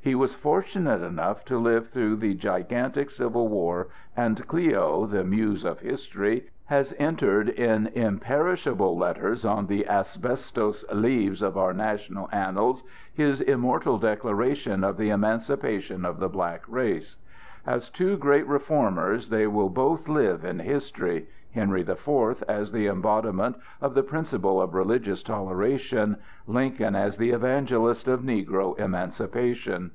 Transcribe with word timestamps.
He 0.00 0.14
was 0.14 0.32
fortunate 0.32 1.02
enough 1.02 1.44
to 1.46 1.58
live 1.58 1.90
through 1.90 2.16
the 2.16 2.32
gigantic 2.32 3.10
Civil 3.10 3.48
War, 3.48 3.88
and 4.16 4.46
Clio, 4.48 5.04
the 5.04 5.22
Muse, 5.22 5.64
of 5.66 5.80
History, 5.80 6.48
has 6.66 6.94
entered 6.98 7.50
in 7.50 7.88
imperishable 7.88 8.96
letters 8.96 9.44
on 9.44 9.66
the 9.66 9.86
asbestos 9.86 10.82
leaves 10.90 11.42
of 11.42 11.58
our 11.58 11.74
national 11.74 12.30
annals 12.32 12.84
his 13.12 13.42
immortal 13.42 13.98
declaration 13.98 14.82
of 14.82 14.96
the 14.96 15.10
emancipation 15.10 16.06
of 16.06 16.20
the 16.20 16.28
black 16.28 16.62
race. 16.68 17.16
As 17.66 17.90
two 17.90 18.16
great 18.16 18.46
reformers 18.46 19.28
they 19.28 19.46
will 19.46 19.68
both 19.68 20.08
live 20.08 20.42
in 20.42 20.60
history,—Henry 20.60 21.82
the 21.82 21.96
Fourth, 21.96 22.42
as 22.48 22.72
the 22.72 22.86
embodiment 22.86 23.56
of 23.82 23.92
the 23.94 24.02
principle 24.02 24.58
of 24.62 24.72
religious 24.74 25.22
toleration, 25.22 26.16
Lincoln 26.46 26.94
as 26.94 27.16
the 27.18 27.30
evangelist 27.30 28.08
of 28.08 28.22
negro 28.22 28.78
emancipation. 28.78 29.90